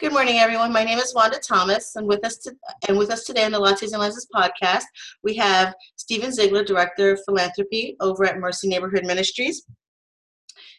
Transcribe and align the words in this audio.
Good 0.00 0.12
morning, 0.12 0.38
everyone. 0.38 0.72
My 0.72 0.82
name 0.82 0.98
is 0.98 1.14
Wanda 1.14 1.38
Thomas, 1.38 1.94
and 1.94 2.06
with 2.06 2.24
us 2.24 2.38
to, 2.38 2.54
and 2.88 2.96
with 2.96 3.10
us 3.10 3.24
today 3.24 3.44
on 3.44 3.52
the 3.52 3.60
Lattes 3.60 3.92
and 3.92 4.00
Lenses 4.00 4.26
podcast, 4.34 4.84
we 5.22 5.34
have 5.34 5.74
Stephen 5.96 6.32
Ziegler, 6.32 6.64
Director 6.64 7.12
of 7.12 7.20
Philanthropy 7.26 7.96
over 8.00 8.24
at 8.24 8.38
Mercy 8.38 8.66
Neighborhood 8.66 9.04
Ministries. 9.04 9.62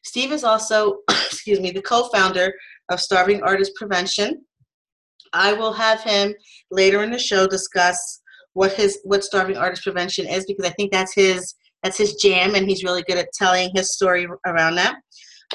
Steve 0.04 0.32
is 0.32 0.44
also, 0.44 1.02
excuse 1.12 1.60
me, 1.60 1.70
the 1.70 1.84
co-founder 1.84 2.52
of 2.90 3.00
Starving 3.00 3.44
Artist 3.44 3.74
Prevention. 3.76 4.44
I 5.34 5.54
will 5.54 5.74
have 5.74 6.02
him 6.02 6.34
later 6.72 7.04
in 7.04 7.12
the 7.12 7.20
show 7.20 7.46
discuss 7.46 8.22
what 8.54 8.74
his 8.74 9.02
what 9.04 9.24
Starving 9.24 9.56
Artist 9.56 9.84
Prevention 9.84 10.26
is 10.26 10.46
because 10.48 10.66
I 10.66 10.74
think 10.74 10.92
that's 10.92 11.14
his 11.14 11.54
that's 11.84 12.00
his 12.00 12.16
jam, 12.16 12.56
and 12.56 12.68
he's 12.68 12.84
really 12.84 13.04
good 13.04 13.20
at 13.20 13.32
telling 13.34 13.70
his 13.76 13.94
story 13.94 14.28
around 14.48 14.74
that. 14.78 14.96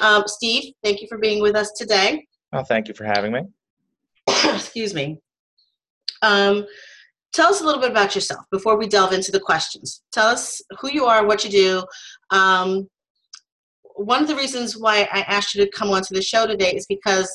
Um, 0.01 0.23
Steve, 0.25 0.71
thank 0.85 1.01
you 1.01 1.07
for 1.09 1.17
being 1.17 1.41
with 1.41 1.57
us 1.57 1.73
today. 1.77 2.25
Well, 2.53 2.63
thank 2.63 2.87
you 2.87 2.93
for 2.93 3.03
having 3.03 3.33
me. 3.33 3.41
Excuse 4.55 4.93
me. 4.93 5.19
Um, 6.21 6.65
tell 7.33 7.49
us 7.49 7.61
a 7.61 7.65
little 7.65 7.81
bit 7.81 7.91
about 7.91 8.15
yourself 8.15 8.45
before 8.51 8.77
we 8.77 8.87
delve 8.87 9.13
into 9.13 9.31
the 9.31 9.39
questions. 9.39 10.01
Tell 10.11 10.27
us 10.27 10.61
who 10.79 10.89
you 10.91 11.05
are, 11.05 11.25
what 11.25 11.43
you 11.43 11.49
do. 11.49 11.83
Um, 12.31 12.89
one 13.95 14.21
of 14.21 14.27
the 14.27 14.35
reasons 14.35 14.77
why 14.77 15.07
I 15.11 15.21
asked 15.21 15.55
you 15.55 15.63
to 15.63 15.71
come 15.71 15.89
onto 15.89 16.13
the 16.13 16.21
show 16.21 16.45
today 16.45 16.71
is 16.71 16.85
because 16.87 17.29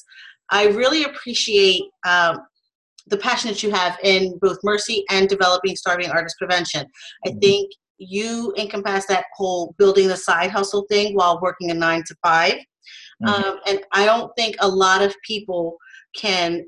I 0.51 0.67
really 0.67 1.05
appreciate 1.05 1.83
um, 2.07 2.39
the 3.07 3.17
passion 3.17 3.51
that 3.51 3.63
you 3.63 3.71
have 3.71 3.99
in 4.03 4.39
both 4.41 4.59
Mercy 4.63 5.05
and 5.11 5.29
developing 5.29 5.77
starving 5.77 6.11
artist 6.11 6.37
prevention. 6.39 6.87
I 7.27 7.31
mm-hmm. 7.31 7.39
think 7.39 7.73
you 7.99 8.53
encompass 8.57 9.07
that 9.07 9.25
whole 9.37 9.75
building 9.79 10.09
the 10.09 10.17
side 10.17 10.51
hustle 10.51 10.87
thing 10.89 11.15
while 11.15 11.41
working 11.41 11.71
a 11.71 11.75
nine 11.75 12.03
to 12.07 12.17
5 12.25 12.53
mm-hmm. 12.53 13.29
um, 13.29 13.61
and 13.67 13.81
I 13.93 14.05
don't 14.05 14.33
think 14.37 14.57
a 14.59 14.69
lot 14.69 15.03
of 15.03 15.15
people 15.25 15.77
can 16.17 16.65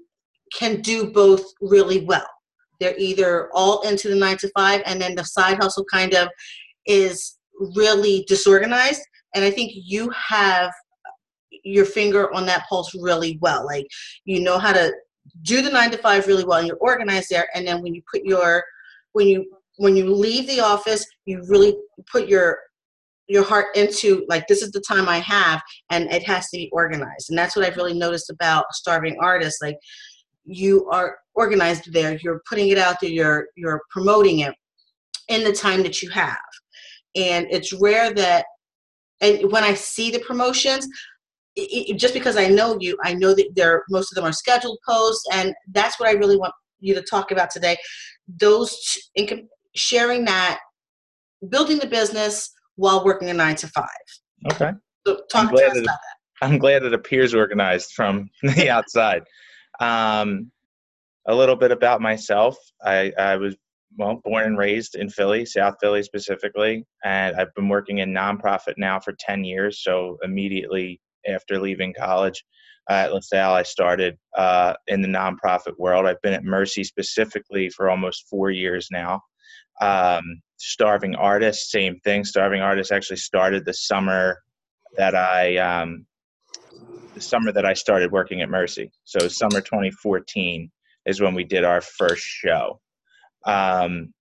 can 0.53 0.80
do 0.80 1.11
both 1.11 1.45
really 1.61 2.05
well. 2.05 2.27
They're 2.81 2.98
either 2.98 3.50
all 3.55 3.83
into 3.83 4.09
the 4.09 4.17
nine 4.17 4.37
to 4.39 4.50
five, 4.56 4.83
and 4.84 5.00
then 5.00 5.14
the 5.14 5.25
side 5.25 5.56
hustle 5.56 5.84
kind 5.92 6.14
of 6.14 6.28
is 6.87 7.39
really 7.77 8.25
disorganized. 8.28 9.03
And 9.34 9.45
I 9.45 9.50
think 9.50 9.72
you 9.75 10.11
have 10.11 10.72
your 11.65 11.84
finger 11.84 12.33
on 12.34 12.47
that 12.47 12.67
pulse 12.69 12.95
really 12.95 13.39
well. 13.41 13.65
Like 13.65 13.87
you 14.25 14.41
know 14.41 14.59
how 14.59 14.72
to 14.72 14.92
do 15.42 15.62
the 15.62 15.70
nine 15.70 15.91
to 15.91 15.98
five 15.98 16.27
really 16.27 16.45
well, 16.45 16.59
and 16.59 16.69
you're 16.69 16.77
organized 16.78 17.31
there. 17.31 17.48
And 17.55 17.67
then 17.67 17.83
when 17.83 17.95
you 17.95 18.03
put 18.12 18.25
your 18.25 18.65
when 19.12 19.28
you 19.28 19.47
when 19.78 19.97
you 19.97 20.12
leave 20.12 20.47
the 20.47 20.61
office, 20.61 21.06
you 21.25 21.42
really 21.48 21.75
put 22.11 22.28
your 22.28 22.59
your 23.27 23.45
heart 23.45 23.75
into 23.75 24.27
like 24.28 24.47
this 24.47 24.62
is 24.62 24.70
the 24.72 24.83
time 24.87 25.09
I 25.09 25.19
have, 25.19 25.62
and 25.91 26.12
it 26.12 26.22
has 26.25 26.48
to 26.50 26.59
be 26.59 26.70
organized. 26.72 27.31
And 27.31 27.39
that's 27.39 27.56
what 27.56 27.65
I've 27.65 27.77
really 27.77 27.95
noticed 27.95 28.31
about 28.31 28.67
starving 28.72 29.17
artists. 29.20 29.62
Like 29.62 29.78
you 30.45 30.89
are 30.91 31.17
organized 31.34 31.92
there 31.92 32.19
you're 32.23 32.42
putting 32.48 32.69
it 32.69 32.78
out 32.78 32.97
there 33.00 33.11
you're 33.11 33.47
you're 33.56 33.81
promoting 33.91 34.41
it 34.41 34.55
in 35.28 35.42
the 35.42 35.53
time 35.53 35.83
that 35.83 36.03
you 36.03 36.11
have. 36.11 36.37
And 37.17 37.47
it's 37.50 37.73
rare 37.73 38.12
that 38.14 38.45
and 39.20 39.50
when 39.53 39.62
i 39.62 39.72
see 39.75 40.11
the 40.11 40.19
promotions 40.20 40.87
it, 41.55 41.91
it, 41.91 41.98
just 41.98 42.12
because 42.12 42.37
i 42.37 42.48
know 42.48 42.77
you 42.81 42.98
i 43.05 43.15
know 43.15 43.33
that 43.33 43.48
they're 43.55 43.84
most 43.89 44.11
of 44.11 44.17
them 44.17 44.25
are 44.25 44.33
scheduled 44.33 44.77
posts 44.87 45.25
and 45.33 45.55
that's 45.70 46.00
what 46.00 46.09
i 46.09 46.12
really 46.12 46.37
want 46.37 46.53
you 46.84 46.95
to 46.95 47.03
talk 47.03 47.31
about 47.31 47.50
today. 47.50 47.77
Those 48.41 48.77
sharing 49.75 50.25
that 50.27 50.61
building 51.48 51.78
the 51.78 51.87
business 51.87 52.50
while 52.77 53.05
working 53.05 53.31
a 53.31 53.34
nine 53.34 53.56
to 53.56 53.69
five. 53.69 53.89
Okay. 54.53 54.70
So 55.06 55.20
talk 55.31 55.50
to 55.55 55.67
us 55.67 55.78
about 55.78 55.84
that. 55.84 55.98
I'm 56.42 56.59
glad 56.59 56.83
it 56.83 56.92
appears 56.92 57.34
organized 57.34 57.92
from 57.92 58.28
the 58.42 58.69
outside 58.69 59.22
um, 59.80 60.50
a 61.27 61.34
little 61.34 61.56
bit 61.56 61.70
about 61.70 62.00
myself. 62.00 62.56
I, 62.83 63.12
I 63.19 63.36
was 63.36 63.56
well 63.97 64.20
born 64.25 64.44
and 64.44 64.58
raised 64.58 64.94
in 64.97 65.08
Philly, 65.08 65.47
South 65.47 65.77
Philly 65.81 66.03
specifically, 66.03 66.84
and 67.04 67.37
I've 67.37 67.54
been 67.54 67.69
working 67.69 67.99
in 67.99 68.12
nonprofit 68.12 68.75
now 68.76 69.00
for 69.00 69.15
ten 69.19 69.44
years. 69.44 69.82
So 69.82 70.19
immediately 70.22 71.00
after 71.26 71.59
leaving 71.59 71.94
college 71.94 72.44
at 72.91 73.12
LaSalle, 73.15 73.54
I 73.54 73.62
started 73.62 74.19
uh, 74.37 74.75
in 74.88 75.00
the 75.00 75.09
nonprofit 75.09 75.78
world. 75.78 76.06
I've 76.06 76.20
been 76.22 76.34
at 76.34 76.44
Mercy 76.44 76.84
specifically 76.84 77.70
for 77.70 77.88
almost 77.88 78.28
four 78.28 78.50
years 78.50 78.88
now. 78.91 79.22
Um, 79.81 80.43
Starving 80.59 81.15
Artists, 81.15 81.70
same 81.70 81.99
thing. 82.00 82.25
Starving 82.25 82.60
Artists 82.60 82.93
actually 82.93 83.16
started 83.16 83.65
the 83.65 83.75
summer 83.75 84.38
that 84.97 85.15
I 85.15 85.56
um, 85.56 86.06
the 87.14 87.20
summer 87.20 87.52
that 87.52 87.64
I 87.64 87.75
started 87.75 88.12
working 88.12 88.42
at 88.42 88.48
Mercy. 88.48 88.91
So 89.04 89.28
summer 89.28 89.60
2014 89.60 90.70
is 91.06 91.20
when 91.20 91.34
we 91.34 91.44
did 91.44 91.64
our 91.64 91.80
first 91.80 92.25
show. 92.25 92.80
Um, 93.47 94.12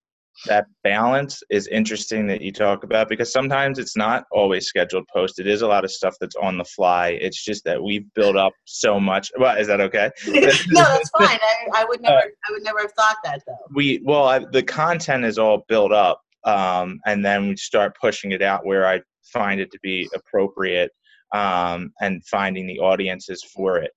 that 0.46 0.66
balance 0.82 1.42
is 1.48 1.68
interesting 1.68 2.26
that 2.26 2.40
you 2.40 2.52
talk 2.52 2.82
about 2.82 3.08
because 3.08 3.32
sometimes 3.32 3.78
it's 3.78 3.96
not 3.96 4.24
always 4.32 4.66
scheduled 4.66 5.06
post. 5.12 5.38
It 5.38 5.46
is 5.46 5.62
a 5.62 5.66
lot 5.66 5.84
of 5.84 5.92
stuff 5.92 6.16
that's 6.20 6.34
on 6.36 6.58
the 6.58 6.64
fly. 6.64 7.10
It's 7.20 7.42
just 7.42 7.64
that 7.64 7.82
we've 7.82 8.04
built 8.14 8.36
up 8.36 8.52
so 8.64 8.98
much. 8.98 9.30
Well, 9.38 9.56
is 9.56 9.68
that 9.68 9.80
okay? 9.80 10.10
no, 10.26 10.40
that's 10.40 11.10
fine. 11.10 11.38
I, 11.40 11.82
I 11.82 11.84
would 11.84 12.02
never, 12.02 12.16
uh, 12.16 12.20
I 12.48 12.52
would 12.52 12.64
never 12.64 12.80
have 12.80 12.92
thought 12.92 13.16
that 13.24 13.42
though. 13.46 13.56
We 13.72 14.02
well, 14.04 14.24
I, 14.24 14.40
the 14.50 14.62
content 14.62 15.24
is 15.24 15.38
all 15.38 15.64
built 15.68 15.92
up, 15.92 16.20
um, 16.44 16.98
and 17.06 17.24
then 17.24 17.48
we 17.50 17.56
start 17.56 17.96
pushing 18.00 18.32
it 18.32 18.42
out 18.42 18.66
where 18.66 18.86
I 18.86 19.00
find 19.32 19.60
it 19.60 19.70
to 19.70 19.78
be 19.82 20.08
appropriate 20.14 20.90
um, 21.34 21.92
and 22.00 22.24
finding 22.26 22.66
the 22.66 22.78
audiences 22.78 23.42
for 23.42 23.78
it. 23.78 23.90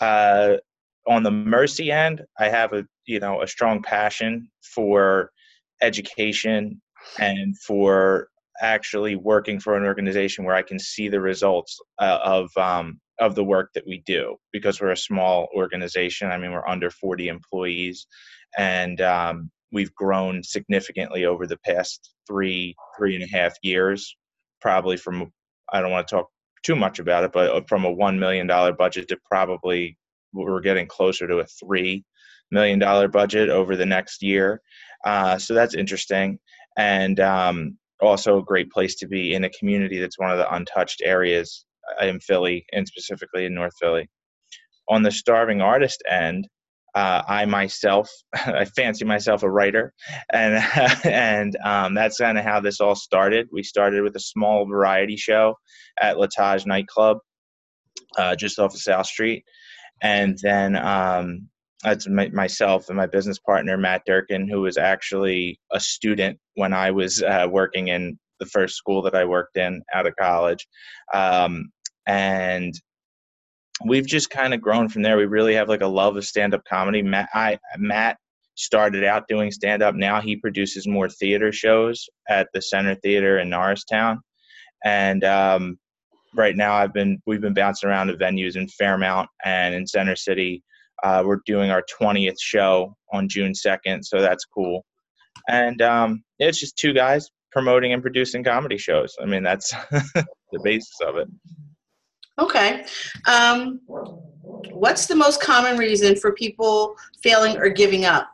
Uh, 0.00 0.58
on 1.08 1.22
the 1.22 1.30
Mercy 1.30 1.90
end, 1.90 2.22
I 2.38 2.48
have 2.48 2.72
a 2.72 2.84
you 3.06 3.18
know 3.18 3.42
a 3.42 3.48
strong 3.48 3.82
passion 3.82 4.48
for 4.74 5.30
education 5.82 6.80
and 7.18 7.56
for 7.66 8.28
actually 8.60 9.16
working 9.16 9.60
for 9.60 9.76
an 9.76 9.84
organization 9.84 10.44
where 10.44 10.54
I 10.54 10.62
can 10.62 10.78
see 10.78 11.08
the 11.08 11.20
results 11.20 11.78
uh, 11.98 12.18
of 12.22 12.50
um, 12.56 13.00
of 13.20 13.34
the 13.34 13.44
work 13.44 13.70
that 13.74 13.86
we 13.86 14.02
do 14.06 14.36
because 14.52 14.80
we're 14.80 14.90
a 14.90 14.96
small 14.96 15.48
organization. 15.56 16.30
I 16.30 16.36
mean, 16.36 16.52
we're 16.52 16.68
under 16.68 16.90
40 16.90 17.28
employees, 17.28 18.06
and 18.58 19.00
um, 19.00 19.50
we've 19.72 19.94
grown 19.94 20.42
significantly 20.42 21.24
over 21.24 21.46
the 21.46 21.58
past 21.58 22.12
three 22.26 22.74
three 22.98 23.14
and 23.14 23.24
a 23.24 23.36
half 23.36 23.54
years. 23.62 24.14
Probably 24.60 24.96
from 24.96 25.32
I 25.72 25.80
don't 25.80 25.90
want 25.90 26.08
to 26.08 26.16
talk 26.16 26.28
too 26.62 26.76
much 26.76 26.98
about 26.98 27.24
it, 27.24 27.32
but 27.32 27.50
uh, 27.50 27.60
from 27.68 27.84
a 27.84 27.90
one 27.90 28.18
million 28.18 28.46
dollar 28.46 28.72
budget 28.72 29.08
to 29.08 29.18
probably 29.30 29.96
we're 30.32 30.60
getting 30.60 30.86
closer 30.86 31.26
to 31.26 31.38
a 31.38 31.46
three 31.46 32.04
million 32.50 32.78
dollar 32.78 33.08
budget 33.08 33.48
over 33.48 33.76
the 33.76 33.86
next 33.86 34.22
year. 34.22 34.60
Uh, 35.04 35.38
so 35.38 35.54
that's 35.54 35.74
interesting, 35.74 36.38
and 36.76 37.20
um, 37.20 37.76
also 38.00 38.38
a 38.38 38.44
great 38.44 38.70
place 38.70 38.96
to 38.96 39.06
be 39.06 39.34
in 39.34 39.44
a 39.44 39.50
community 39.50 39.98
that's 39.98 40.18
one 40.18 40.30
of 40.30 40.38
the 40.38 40.54
untouched 40.54 41.02
areas 41.04 41.64
uh, 42.00 42.06
in 42.06 42.20
Philly, 42.20 42.64
and 42.72 42.86
specifically 42.86 43.46
in 43.46 43.54
North 43.54 43.74
Philly. 43.80 44.08
On 44.88 45.02
the 45.02 45.10
starving 45.10 45.60
artist 45.60 46.02
end, 46.08 46.46
uh, 46.96 47.22
I 47.28 47.44
myself, 47.44 48.10
I 48.34 48.64
fancy 48.64 49.04
myself 49.04 49.42
a 49.42 49.50
writer, 49.50 49.92
and 50.32 50.64
and 51.04 51.56
um, 51.62 51.94
that's 51.94 52.16
kind 52.16 52.38
of 52.38 52.44
how 52.44 52.58
this 52.58 52.80
all 52.80 52.96
started. 52.96 53.48
We 53.52 53.62
started 53.62 54.02
with 54.02 54.16
a 54.16 54.20
small 54.20 54.66
variety 54.66 55.16
show 55.16 55.56
at 56.00 56.18
L'Etage 56.18 56.64
nightclub, 56.64 57.18
uh, 58.16 58.34
just 58.34 58.58
off 58.58 58.74
of 58.74 58.80
South 58.80 59.06
Street, 59.06 59.44
and 60.02 60.38
then 60.42 60.74
um, 60.76 61.48
that's 61.84 62.08
my, 62.08 62.30
myself 62.30 62.88
and 62.88 62.96
my 62.96 63.06
business 63.06 63.38
partner 63.38 63.76
Matt 63.76 64.02
Durkin, 64.06 64.48
who 64.48 64.62
was 64.62 64.78
actually 64.78 65.60
a 65.72 65.78
student 65.78 66.38
when 66.54 66.72
I 66.72 66.90
was 66.92 67.22
uh, 67.22 67.46
working 67.50 67.88
in 67.88 68.18
the 68.40 68.46
first 68.46 68.74
school 68.74 69.02
that 69.02 69.14
I 69.14 69.26
worked 69.26 69.58
in 69.58 69.82
out 69.92 70.06
of 70.06 70.16
college, 70.16 70.66
um, 71.12 71.66
and 72.06 72.72
we've 73.84 74.06
just 74.06 74.30
kind 74.30 74.54
of 74.54 74.60
grown 74.60 74.88
from 74.88 75.02
there. 75.02 75.16
We 75.16 75.26
really 75.26 75.54
have 75.54 75.68
like 75.68 75.82
a 75.82 75.86
love 75.86 76.16
of 76.16 76.24
stand 76.24 76.54
up 76.54 76.62
comedy. 76.68 77.02
Matt, 77.02 77.28
I, 77.34 77.58
Matt 77.76 78.16
started 78.54 79.04
out 79.04 79.28
doing 79.28 79.50
stand 79.50 79.82
up. 79.82 79.94
Now 79.94 80.20
he 80.20 80.36
produces 80.36 80.86
more 80.86 81.08
theater 81.08 81.52
shows 81.52 82.08
at 82.28 82.48
the 82.54 82.62
Center 82.62 82.94
Theater 82.94 83.38
in 83.38 83.50
Norristown. 83.50 84.20
And 84.84 85.24
um, 85.24 85.78
right 86.34 86.56
now 86.56 86.74
I've 86.74 86.92
been 86.92 87.20
we've 87.26 87.40
been 87.40 87.54
bouncing 87.54 87.88
around 87.88 88.08
to 88.08 88.14
venues 88.14 88.56
in 88.56 88.68
Fairmount 88.68 89.28
and 89.44 89.74
in 89.74 89.86
Center 89.86 90.16
City. 90.16 90.62
Uh, 91.02 91.22
we're 91.26 91.40
doing 91.44 91.70
our 91.70 91.84
20th 92.00 92.40
show 92.40 92.96
on 93.12 93.28
June 93.28 93.52
2nd, 93.52 94.02
so 94.02 94.20
that's 94.20 94.46
cool. 94.46 94.84
And 95.48 95.82
um, 95.82 96.22
it's 96.38 96.58
just 96.58 96.78
two 96.78 96.94
guys 96.94 97.28
promoting 97.52 97.92
and 97.92 98.02
producing 98.02 98.42
comedy 98.42 98.78
shows. 98.78 99.14
I 99.20 99.26
mean, 99.26 99.42
that's 99.42 99.72
the 99.90 100.60
basis 100.62 100.98
of 101.06 101.16
it. 101.16 101.28
Okay. 102.38 102.84
Um, 103.26 103.80
what's 104.70 105.06
the 105.06 105.14
most 105.14 105.40
common 105.40 105.78
reason 105.78 106.16
for 106.16 106.32
people 106.32 106.96
failing 107.22 107.56
or 107.56 107.68
giving 107.68 108.04
up 108.04 108.28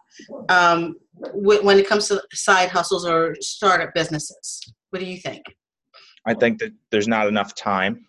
um, 0.49 0.97
when 1.35 1.79
it 1.79 1.89
comes 1.89 2.09
to 2.09 2.23
side 2.33 2.69
hustles 2.69 3.07
or 3.07 3.37
startup 3.41 3.95
businesses? 3.95 4.61
What 4.91 4.99
do 4.99 5.07
you 5.07 5.19
think? 5.19 5.45
I 6.27 6.35
think 6.35 6.59
that 6.61 6.73
there's 6.91 7.09
not 7.09 7.29
enough 7.29 7.55
time. 7.55 8.07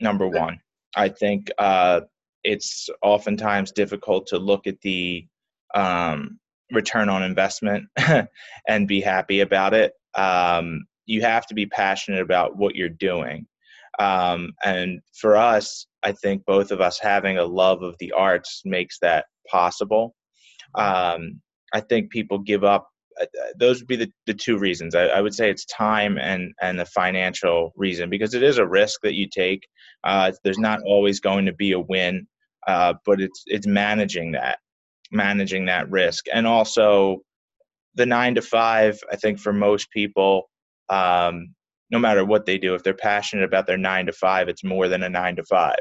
Number 0.00 0.26
one, 0.26 0.60
I 0.96 1.08
think 1.08 1.50
uh, 1.58 2.02
it's 2.44 2.88
oftentimes 3.02 3.72
difficult 3.72 4.26
to 4.28 4.38
look 4.38 4.66
at 4.66 4.80
the 4.80 5.26
um, 5.74 6.38
return 6.72 7.08
on 7.08 7.22
investment 7.22 7.86
and 8.68 8.88
be 8.88 9.00
happy 9.00 9.40
about 9.40 9.74
it. 9.74 9.92
Um, 10.14 10.86
you 11.06 11.22
have 11.22 11.46
to 11.46 11.54
be 11.54 11.66
passionate 11.66 12.20
about 12.20 12.56
what 12.56 12.76
you're 12.76 12.88
doing. 12.88 13.46
Um, 14.00 14.54
and 14.64 15.00
for 15.12 15.36
us, 15.36 15.86
I 16.02 16.12
think 16.12 16.46
both 16.46 16.70
of 16.70 16.80
us 16.80 16.98
having 16.98 17.36
a 17.36 17.44
love 17.44 17.82
of 17.82 17.96
the 18.00 18.12
arts 18.12 18.62
makes 18.64 18.98
that 19.00 19.26
possible. 19.46 20.16
Um, 20.74 21.40
I 21.74 21.80
think 21.80 22.10
people 22.10 22.38
give 22.38 22.64
up. 22.64 22.88
Uh, 23.20 23.24
uh, 23.24 23.46
those 23.58 23.80
would 23.80 23.88
be 23.88 23.96
the, 23.96 24.10
the 24.26 24.32
two 24.32 24.56
reasons. 24.56 24.94
I, 24.94 25.06
I, 25.06 25.20
would 25.20 25.34
say 25.34 25.50
it's 25.50 25.66
time 25.66 26.16
and 26.16 26.54
and 26.62 26.78
the 26.78 26.86
financial 26.86 27.72
reason 27.76 28.08
because 28.08 28.34
it 28.34 28.42
is 28.42 28.56
a 28.56 28.66
risk 28.66 29.00
that 29.02 29.14
you 29.14 29.28
take. 29.28 29.66
Uh, 30.04 30.32
there's 30.44 30.58
not 30.58 30.80
always 30.86 31.20
going 31.20 31.44
to 31.44 31.52
be 31.52 31.72
a 31.72 31.80
win, 31.80 32.26
uh, 32.66 32.94
but 33.04 33.20
it's 33.20 33.42
it's 33.46 33.66
managing 33.66 34.32
that, 34.32 34.60
managing 35.10 35.66
that 35.66 35.90
risk, 35.90 36.24
and 36.32 36.46
also 36.46 37.18
the 37.96 38.06
nine 38.06 38.34
to 38.36 38.42
five. 38.42 38.98
I 39.12 39.16
think 39.16 39.40
for 39.40 39.52
most 39.52 39.90
people, 39.90 40.48
um, 40.88 41.54
no 41.90 41.98
matter 41.98 42.24
what 42.24 42.46
they 42.46 42.58
do, 42.58 42.74
if 42.74 42.82
they're 42.82 42.94
passionate 42.94 43.44
about 43.44 43.66
their 43.66 43.76
nine 43.76 44.06
to 44.06 44.12
five, 44.12 44.48
it's 44.48 44.64
more 44.64 44.88
than 44.88 45.02
a 45.02 45.08
nine 45.08 45.36
to 45.36 45.44
five. 45.44 45.80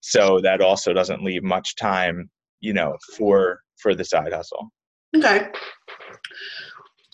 So 0.00 0.40
that 0.42 0.60
also 0.60 0.92
doesn't 0.92 1.22
leave 1.22 1.42
much 1.42 1.76
time, 1.76 2.30
you 2.60 2.72
know, 2.72 2.96
for 3.16 3.60
for 3.80 3.94
the 3.94 4.04
side 4.04 4.32
hustle. 4.32 4.70
Okay. 5.16 5.48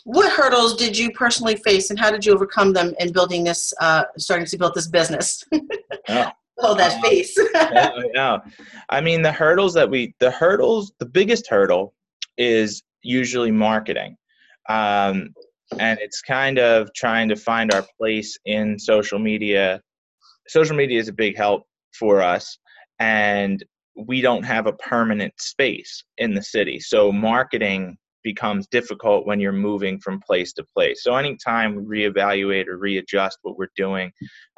What 0.04 0.32
hurdles 0.32 0.76
did 0.76 0.96
you 0.96 1.10
personally 1.12 1.56
face, 1.56 1.90
and 1.90 1.98
how 1.98 2.10
did 2.10 2.24
you 2.24 2.32
overcome 2.32 2.72
them 2.72 2.94
in 2.98 3.12
building 3.12 3.44
this, 3.44 3.74
uh, 3.80 4.04
starting 4.16 4.46
to 4.46 4.56
build 4.56 4.74
this 4.74 4.88
business? 4.88 5.44
oh. 6.08 6.30
oh, 6.62 6.74
that 6.74 7.00
face. 7.02 7.36
yeah, 8.14 8.38
I 8.88 9.00
mean, 9.00 9.22
the 9.22 9.32
hurdles 9.32 9.74
that 9.74 9.88
we, 9.88 10.14
the 10.20 10.30
hurdles, 10.30 10.92
the 10.98 11.06
biggest 11.06 11.48
hurdle 11.48 11.94
is 12.36 12.82
usually 13.02 13.50
marketing. 13.50 14.16
Um, 14.68 15.34
and 15.78 15.98
it's 16.00 16.20
kind 16.20 16.58
of 16.58 16.92
trying 16.94 17.28
to 17.28 17.36
find 17.36 17.72
our 17.72 17.84
place 17.98 18.36
in 18.44 18.78
social 18.78 19.18
media. 19.18 19.80
Social 20.48 20.76
media 20.76 20.98
is 20.98 21.08
a 21.08 21.12
big 21.12 21.36
help 21.36 21.64
for 21.92 22.22
us, 22.22 22.58
and 22.98 23.64
we 23.96 24.20
don't 24.20 24.44
have 24.44 24.66
a 24.66 24.72
permanent 24.72 25.34
space 25.38 26.04
in 26.18 26.34
the 26.34 26.42
city. 26.42 26.80
So 26.80 27.12
marketing 27.12 27.96
becomes 28.22 28.66
difficult 28.68 29.26
when 29.26 29.40
you're 29.40 29.52
moving 29.52 29.98
from 29.98 30.20
place 30.20 30.52
to 30.54 30.64
place. 30.76 31.02
So 31.02 31.16
anytime 31.16 31.74
we 31.74 32.02
reevaluate 32.02 32.66
or 32.66 32.76
readjust 32.76 33.38
what 33.42 33.56
we're 33.56 33.68
doing, 33.76 34.12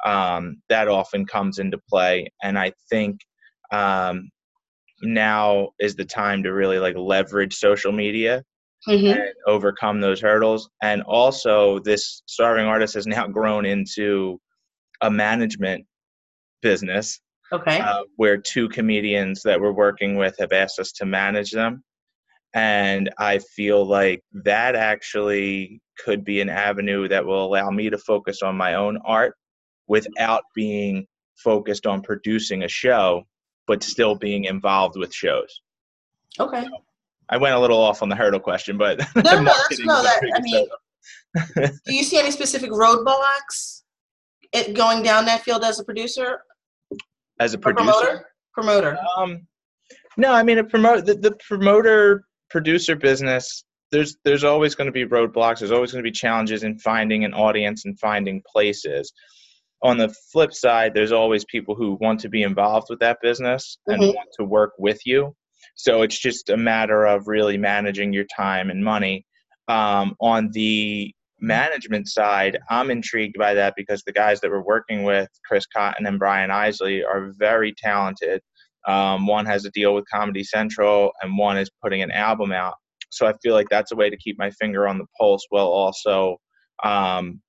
um, 0.05 0.57
that 0.69 0.87
often 0.87 1.25
comes 1.25 1.59
into 1.59 1.79
play. 1.89 2.31
And 2.43 2.59
I 2.59 2.73
think 2.89 3.19
um, 3.71 4.29
now 5.01 5.69
is 5.79 5.95
the 5.95 6.05
time 6.05 6.43
to 6.43 6.53
really 6.53 6.79
like 6.79 6.95
leverage 6.97 7.55
social 7.55 7.91
media 7.91 8.43
mm-hmm. 8.87 9.05
and 9.05 9.33
overcome 9.47 10.01
those 10.01 10.21
hurdles. 10.21 10.69
And 10.81 11.01
also, 11.03 11.79
this 11.79 12.21
starving 12.25 12.65
artist 12.65 12.93
has 12.95 13.07
now 13.07 13.27
grown 13.27 13.65
into 13.65 14.39
a 15.01 15.09
management 15.09 15.85
business. 16.61 17.19
Okay. 17.51 17.79
Uh, 17.79 18.03
where 18.15 18.37
two 18.37 18.67
comedians 18.69 19.43
that 19.43 19.61
we're 19.61 19.73
working 19.73 20.15
with 20.15 20.35
have 20.39 20.51
asked 20.51 20.79
us 20.79 20.91
to 20.93 21.05
manage 21.05 21.51
them. 21.51 21.83
And 22.55 23.11
I 23.19 23.39
feel 23.39 23.85
like 23.85 24.23
that 24.43 24.75
actually 24.75 25.81
could 26.03 26.23
be 26.23 26.41
an 26.41 26.49
avenue 26.49 27.07
that 27.07 27.25
will 27.25 27.45
allow 27.45 27.69
me 27.69 27.89
to 27.91 27.97
focus 27.97 28.41
on 28.41 28.55
my 28.55 28.75
own 28.75 28.97
art 29.05 29.35
without 29.87 30.43
being 30.55 31.05
focused 31.35 31.85
on 31.85 32.01
producing 32.01 32.63
a 32.63 32.67
show, 32.67 33.23
but 33.67 33.83
still 33.83 34.15
being 34.15 34.45
involved 34.45 34.97
with 34.97 35.13
shows. 35.13 35.61
Okay. 36.39 36.63
So 36.63 36.69
I 37.33 37.37
went 37.37 37.55
a 37.55 37.59
little 37.59 37.79
off 37.79 38.03
on 38.03 38.09
the 38.09 38.15
hurdle 38.15 38.39
question, 38.39 38.77
but 38.77 38.99
no, 39.15 39.21
no, 39.23 39.43
that's, 39.43 39.79
no. 39.79 40.03
That, 40.03 40.21
I 40.35 40.39
mean, 40.39 40.67
do 41.87 41.95
you 41.95 42.03
see 42.03 42.19
any 42.19 42.29
specific 42.29 42.69
roadblocks 42.69 43.81
it, 44.53 44.75
going 44.75 45.01
down 45.01 45.25
that 45.25 45.41
field 45.41 45.63
as 45.63 45.79
a 45.79 45.83
producer? 45.83 46.41
As 47.39 47.55
a 47.55 47.57
producer, 47.57 47.91
promoter, 47.91 48.25
promoter. 48.53 48.97
Um, 49.17 49.47
no, 50.15 50.31
I 50.31 50.43
mean 50.43 50.59
a 50.59 50.63
promote 50.63 51.07
the, 51.07 51.15
the 51.15 51.35
promoter 51.47 52.25
producer 52.51 52.95
business. 52.95 53.63
There's 53.91 54.15
there's 54.23 54.43
always 54.43 54.75
going 54.75 54.85
to 54.85 54.91
be 54.91 55.05
roadblocks. 55.05 55.59
There's 55.59 55.71
always 55.71 55.91
going 55.91 56.03
to 56.03 56.07
be 56.07 56.13
challenges 56.13 56.63
in 56.63 56.77
finding 56.77 57.25
an 57.25 57.33
audience 57.33 57.85
and 57.85 57.99
finding 57.99 58.43
places. 58.47 59.11
On 59.81 59.97
the 59.97 60.13
flip 60.31 60.53
side, 60.53 60.93
there's 60.93 61.11
always 61.11 61.45
people 61.45 61.73
who 61.73 61.97
want 61.99 62.19
to 62.19 62.29
be 62.29 62.43
involved 62.43 62.87
with 62.91 62.99
that 62.99 63.17
business 63.23 63.79
and 63.87 63.99
mm-hmm. 63.99 64.15
want 64.15 64.29
to 64.37 64.45
work 64.45 64.73
with 64.77 64.99
you 65.03 65.35
so 65.75 66.01
it's 66.01 66.17
just 66.17 66.49
a 66.49 66.57
matter 66.57 67.05
of 67.05 67.27
really 67.27 67.57
managing 67.57 68.13
your 68.13 68.25
time 68.35 68.69
and 68.69 68.83
money. 68.83 69.25
Um, 69.67 70.15
on 70.19 70.49
the 70.51 71.13
management 71.39 72.07
side, 72.07 72.57
I'm 72.69 72.89
intrigued 72.89 73.37
by 73.37 73.53
that 73.53 73.73
because 73.75 74.03
the 74.03 74.13
guys 74.13 74.39
that 74.41 74.49
we're 74.49 74.63
working 74.63 75.03
with, 75.03 75.29
Chris 75.45 75.65
Cotton 75.65 76.05
and 76.05 76.19
Brian 76.19 76.51
Isley, 76.51 77.03
are 77.03 77.31
very 77.37 77.73
talented. 77.77 78.41
Um, 78.87 79.27
one 79.27 79.45
has 79.45 79.65
a 79.65 79.71
deal 79.71 79.93
with 79.93 80.05
Comedy 80.11 80.43
Central, 80.43 81.11
and 81.21 81.37
one 81.37 81.57
is 81.57 81.69
putting 81.81 82.01
an 82.01 82.11
album 82.11 82.51
out. 82.51 82.75
So 83.09 83.27
I 83.27 83.33
feel 83.43 83.53
like 83.53 83.69
that's 83.69 83.91
a 83.91 83.95
way 83.95 84.09
to 84.09 84.17
keep 84.17 84.37
my 84.39 84.49
finger 84.51 84.87
on 84.87 84.97
the 84.97 85.05
pulse 85.19 85.45
while 85.49 85.67
also 85.67 86.37
um, 86.83 87.41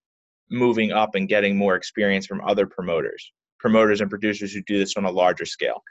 moving 0.50 0.92
up 0.92 1.14
and 1.14 1.28
getting 1.28 1.56
more 1.56 1.74
experience 1.74 2.26
from 2.26 2.42
other 2.46 2.66
promoters, 2.66 3.32
promoters 3.58 4.00
and 4.00 4.10
producers 4.10 4.52
who 4.52 4.62
do 4.66 4.78
this 4.78 4.96
on 4.96 5.04
a 5.04 5.10
larger 5.10 5.46
scale. 5.46 5.82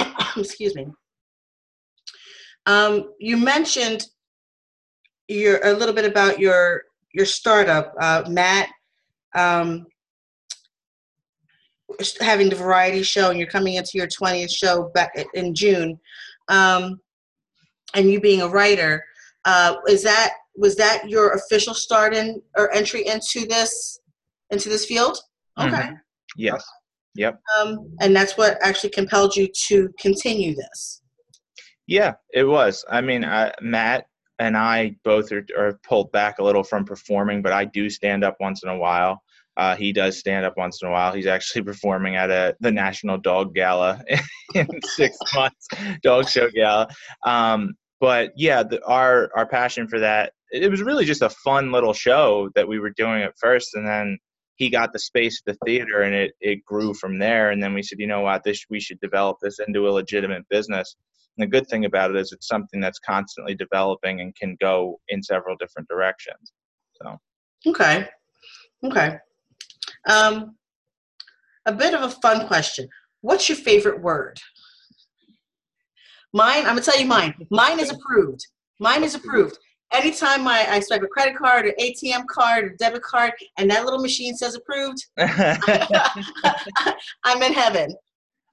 excuse 0.36 0.74
me. 0.74 0.86
Um, 2.66 3.12
you 3.18 3.36
mentioned 3.36 4.06
your 5.28 5.60
a 5.64 5.72
little 5.72 5.94
bit 5.94 6.04
about 6.04 6.38
your 6.38 6.82
your 7.12 7.26
startup, 7.26 7.94
uh, 8.00 8.24
Matt. 8.28 8.68
Um, 9.34 9.86
having 12.20 12.48
the 12.48 12.56
variety 12.56 13.02
show, 13.02 13.30
and 13.30 13.38
you're 13.38 13.48
coming 13.48 13.74
into 13.74 13.92
your 13.94 14.06
20th 14.06 14.50
show 14.50 14.90
back 14.94 15.12
in 15.34 15.54
June, 15.54 15.98
um, 16.48 17.00
and 17.94 18.10
you 18.10 18.20
being 18.20 18.42
a 18.42 18.48
writer, 18.48 19.04
uh, 19.44 19.74
is 19.88 20.02
that 20.02 20.34
was 20.56 20.76
that 20.76 21.08
your 21.08 21.32
official 21.32 21.74
start 21.74 22.14
in 22.14 22.40
or 22.56 22.72
entry 22.74 23.06
into 23.06 23.46
this 23.46 24.00
into 24.50 24.68
this 24.68 24.84
field? 24.84 25.18
Okay. 25.58 25.70
Mm-hmm. 25.70 25.94
Yes. 26.36 26.64
Yep. 27.14 27.40
Um, 27.58 27.90
and 28.00 28.14
that's 28.14 28.36
what 28.36 28.58
actually 28.62 28.90
compelled 28.90 29.36
you 29.36 29.48
to 29.68 29.88
continue 29.98 30.54
this. 30.54 31.02
Yeah, 31.86 32.14
it 32.32 32.44
was. 32.44 32.84
I 32.88 33.00
mean, 33.00 33.24
I, 33.24 33.52
Matt 33.60 34.06
and 34.38 34.56
I 34.56 34.96
both 35.04 35.32
are, 35.32 35.44
are, 35.58 35.80
pulled 35.86 36.12
back 36.12 36.38
a 36.38 36.44
little 36.44 36.62
from 36.62 36.84
performing, 36.84 37.42
but 37.42 37.52
I 37.52 37.64
do 37.64 37.90
stand 37.90 38.22
up 38.22 38.36
once 38.40 38.62
in 38.62 38.68
a 38.68 38.76
while. 38.76 39.22
Uh, 39.56 39.74
he 39.74 39.92
does 39.92 40.16
stand 40.16 40.46
up 40.46 40.54
once 40.56 40.80
in 40.80 40.88
a 40.88 40.92
while. 40.92 41.12
He's 41.12 41.26
actually 41.26 41.62
performing 41.72 42.16
at 42.16 42.30
a 42.30 42.56
the 42.60 42.70
National 42.70 43.18
Dog 43.18 43.54
Gala 43.54 44.02
in 44.54 44.68
six 44.84 45.16
months, 45.34 45.68
Dog 46.02 46.28
Show 46.28 46.48
Gala. 46.50 46.88
Um, 47.26 47.74
but 48.00 48.30
yeah, 48.36 48.62
the, 48.62 48.82
our 48.86 49.30
our 49.36 49.46
passion 49.46 49.88
for 49.88 49.98
that 49.98 50.32
it 50.50 50.70
was 50.70 50.82
really 50.82 51.04
just 51.04 51.22
a 51.22 51.30
fun 51.30 51.72
little 51.72 51.92
show 51.92 52.50
that 52.54 52.66
we 52.66 52.78
were 52.78 52.90
doing 52.90 53.22
at 53.22 53.38
first, 53.38 53.74
and 53.74 53.86
then 53.86 54.18
he 54.60 54.68
got 54.68 54.92
the 54.92 54.98
space 54.98 55.40
at 55.40 55.54
the 55.54 55.58
theater 55.64 56.02
and 56.02 56.14
it, 56.14 56.32
it 56.42 56.62
grew 56.66 56.92
from 56.92 57.18
there. 57.18 57.50
And 57.50 57.62
then 57.62 57.72
we 57.72 57.82
said 57.82 57.98
you 57.98 58.06
know 58.06 58.20
what? 58.20 58.44
This 58.44 58.66
we 58.68 58.78
should 58.78 59.00
develop 59.00 59.38
this 59.40 59.58
into 59.66 59.88
a 59.88 59.90
legitimate 59.90 60.46
business. 60.50 60.96
And 61.36 61.42
the 61.42 61.50
good 61.50 61.66
thing 61.66 61.86
about 61.86 62.10
it 62.10 62.18
is 62.18 62.30
it's 62.30 62.46
something 62.46 62.78
that's 62.78 62.98
constantly 62.98 63.54
developing 63.54 64.20
and 64.20 64.36
can 64.36 64.58
go 64.60 65.00
in 65.08 65.22
several 65.22 65.56
different 65.56 65.88
directions. 65.88 66.52
So. 67.00 67.18
Okay. 67.68 68.06
Okay. 68.84 69.16
Um, 70.06 70.56
a 71.64 71.72
bit 71.72 71.94
of 71.94 72.02
a 72.02 72.10
fun 72.10 72.46
question. 72.46 72.86
What's 73.22 73.48
your 73.48 73.56
favorite 73.56 74.02
word? 74.02 74.38
Mine 76.34 76.58
i'm 76.58 76.76
gonna 76.76 76.82
tell 76.82 77.00
you 77.00 77.06
mine. 77.06 77.34
Mine 77.50 77.80
is 77.80 77.90
approved. 77.90 78.46
Mine 78.78 79.04
is 79.04 79.14
approved 79.14 79.58
anytime 79.92 80.46
I, 80.46 80.66
I 80.68 80.80
swipe 80.80 81.02
a 81.02 81.06
credit 81.06 81.36
card 81.36 81.66
or 81.66 81.72
ATM 81.80 82.26
card 82.26 82.64
or 82.64 82.68
debit 82.70 83.02
card 83.02 83.32
and 83.58 83.70
that 83.70 83.84
little 83.84 84.00
machine 84.00 84.36
says 84.36 84.54
approved, 84.54 85.06
I'm 87.24 87.42
in 87.42 87.52
heaven. 87.52 87.94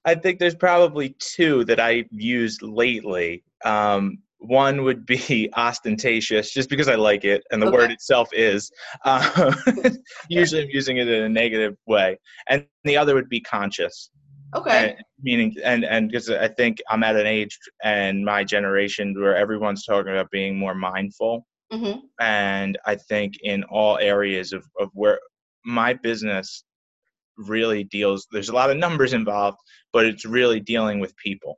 I 0.04 0.14
think 0.14 0.38
there's 0.38 0.54
probably 0.54 1.14
two 1.18 1.64
that 1.64 1.80
I've 1.80 2.06
used 2.10 2.62
lately. 2.62 3.44
Um, 3.64 4.18
one 4.38 4.84
would 4.84 5.04
be 5.04 5.50
ostentatious, 5.56 6.52
just 6.52 6.70
because 6.70 6.88
I 6.88 6.94
like 6.94 7.24
it, 7.24 7.42
and 7.50 7.60
the 7.60 7.66
okay. 7.66 7.76
word 7.76 7.90
itself 7.90 8.28
is. 8.32 8.70
Um, 9.04 9.54
usually, 10.28 10.62
I'm 10.62 10.70
using 10.70 10.98
it 10.98 11.08
in 11.08 11.24
a 11.24 11.28
negative 11.28 11.76
way, 11.86 12.18
and 12.48 12.64
the 12.84 12.96
other 12.96 13.14
would 13.14 13.28
be 13.28 13.40
conscious. 13.40 14.10
Okay. 14.54 14.90
And, 14.90 15.04
meaning, 15.20 15.56
and 15.62 15.84
and 15.84 16.08
because 16.08 16.30
I 16.30 16.48
think 16.48 16.80
I'm 16.88 17.02
at 17.02 17.16
an 17.16 17.26
age 17.26 17.58
and 17.82 18.24
my 18.24 18.44
generation 18.44 19.14
where 19.14 19.36
everyone's 19.36 19.84
talking 19.84 20.12
about 20.12 20.30
being 20.30 20.58
more 20.58 20.74
mindful, 20.74 21.46
mm-hmm. 21.72 22.00
and 22.20 22.78
I 22.86 22.96
think 22.96 23.34
in 23.42 23.64
all 23.64 23.98
areas 23.98 24.52
of 24.52 24.64
of 24.80 24.90
where 24.94 25.20
my 25.64 25.92
business 25.92 26.64
really 27.36 27.84
deals 27.84 28.26
there's 28.32 28.48
a 28.48 28.54
lot 28.54 28.68
of 28.68 28.76
numbers 28.76 29.12
involved 29.12 29.58
but 29.92 30.04
it's 30.04 30.24
really 30.24 30.58
dealing 30.58 30.98
with 30.98 31.16
people 31.18 31.56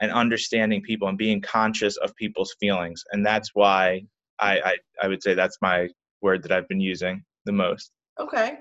and 0.00 0.10
understanding 0.10 0.82
people 0.82 1.06
and 1.06 1.16
being 1.16 1.40
conscious 1.40 1.96
of 1.98 2.12
people's 2.16 2.52
feelings 2.58 3.04
and 3.12 3.24
that's 3.24 3.50
why 3.54 4.02
i 4.40 4.58
i, 4.60 4.76
I 5.00 5.06
would 5.06 5.22
say 5.22 5.34
that's 5.34 5.56
my 5.62 5.88
word 6.20 6.42
that 6.42 6.50
i've 6.50 6.66
been 6.66 6.80
using 6.80 7.22
the 7.44 7.52
most 7.52 7.92
Okay. 8.20 8.58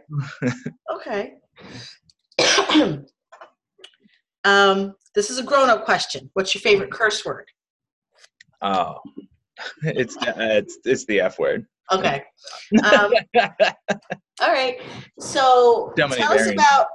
okay. 0.96 1.34
um, 4.44 4.96
this 5.16 5.30
is 5.30 5.40
a 5.40 5.44
grown-up 5.44 5.86
question. 5.86 6.30
What's 6.34 6.54
your 6.54 6.62
favorite 6.62 6.92
curse 6.92 7.26
word? 7.26 7.46
oh 8.62 8.98
it's 9.84 10.16
the, 10.18 10.38
uh, 10.38 10.58
it's 10.58 10.80
it's 10.84 11.06
the 11.06 11.22
f 11.22 11.40
word 11.40 11.66
Okay. 11.92 12.24
Um, 12.84 13.12
all 14.42 14.52
right. 14.52 14.78
So 15.20 15.92
many 15.98 16.16
tell 16.16 16.34
us 16.34 16.50
about. 16.50 16.86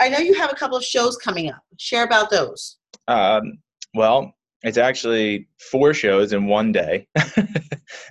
I 0.00 0.08
know 0.08 0.18
you 0.18 0.34
have 0.34 0.52
a 0.52 0.54
couple 0.54 0.76
of 0.76 0.84
shows 0.84 1.16
coming 1.16 1.50
up. 1.50 1.60
Share 1.76 2.04
about 2.04 2.30
those. 2.30 2.76
Um, 3.08 3.58
well, 3.94 4.32
it's 4.62 4.78
actually 4.78 5.48
four 5.70 5.92
shows 5.92 6.32
in 6.32 6.46
one 6.46 6.70
day. 6.70 7.08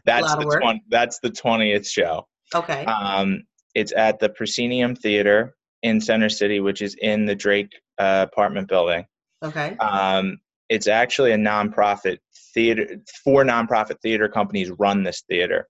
that's 0.05 0.35
the 0.35 0.45
work. 0.45 0.61
20, 0.61 0.83
that's 0.89 1.19
the 1.19 1.29
twentieth 1.29 1.87
show. 1.87 2.27
Okay. 2.53 2.83
Um, 2.85 3.45
it's 3.73 3.93
at 3.93 4.19
the 4.19 4.29
Proscenium 4.29 4.95
Theater 4.95 5.55
in 5.81 6.01
Center 6.01 6.29
City, 6.29 6.59
which 6.59 6.81
is 6.81 6.95
in 7.01 7.25
the 7.25 7.35
Drake 7.35 7.71
uh, 8.03 8.25
apartment 8.31 8.67
building. 8.67 9.05
Okay. 9.43 9.75
Um, 9.77 10.37
it's 10.69 10.87
actually 10.87 11.31
a 11.31 11.37
nonprofit 11.37 12.17
theater. 12.53 12.87
Four 13.23 13.43
nonprofit 13.43 13.99
theater 14.01 14.27
companies 14.29 14.71
run 14.79 15.03
this 15.03 15.23
theater. 15.29 15.67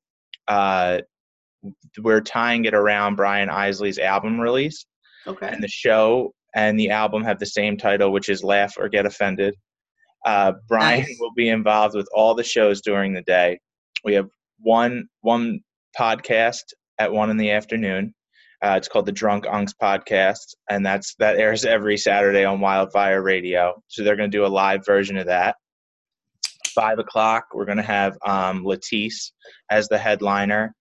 Uh, 0.48 1.00
we're 2.02 2.22
tying 2.22 2.66
it 2.66 2.74
around 2.74 3.16
Brian 3.16 3.50
Isley's 3.50 3.98
album 4.00 4.40
release 4.40 4.86
Okay. 5.28 5.48
and 5.48 5.64
the 5.64 5.68
show 5.70 6.34
and 6.56 6.78
the 6.80 6.90
album 6.90 7.24
have 7.24 7.40
the 7.40 7.46
same 7.46 7.78
title, 7.78 8.12
which 8.12 8.30
is 8.30 8.44
Laugh 8.44 8.74
or 8.78 8.90
Get 8.90 9.06
Offended. 9.06 9.56
Uh, 10.26 10.54
Brian 10.68 11.02
Nice. 11.02 11.18
will 11.20 11.34
be 11.36 11.50
involved 11.50 11.96
with 11.96 12.08
all 12.14 12.36
the 12.36 12.44
shows 12.44 12.82
during 12.82 13.14
the 13.14 13.24
day. 13.24 13.60
We 14.04 14.14
have 14.14 14.28
one 14.60 15.08
one 15.22 15.60
podcast 15.98 16.64
at 17.00 17.12
one 17.12 17.30
in 17.30 17.38
the 17.38 17.52
afternoon. 17.52 18.14
Uh, 18.64 18.76
it's 18.78 18.88
called 18.88 19.06
the 19.06 19.12
Drunk 19.12 19.46
Unks 19.46 19.74
Podcast, 19.80 20.56
and 20.70 20.86
that's 20.86 21.16
that 21.16 21.38
airs 21.38 21.66
every 21.66 21.98
Saturday 21.98 22.46
on 22.46 22.62
Wildfire 22.62 23.22
Radio. 23.22 23.74
So 23.88 24.04
they're 24.04 24.16
going 24.16 24.32
to 24.32 24.38
do 24.38 24.46
a 24.46 24.48
live 24.48 24.86
version 24.86 25.18
of 25.18 25.26
that. 25.26 25.58
Five 26.74 26.98
o'clock, 26.98 27.48
we're 27.54 27.66
going 27.66 27.78
to 27.78 27.84
have 27.84 28.18
um, 28.26 28.64
Latisse 28.64 29.32
as 29.70 29.90
the 29.90 29.98
headliner 29.98 30.74